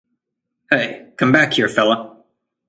[0.71, 2.23] Hey, come back here, fella!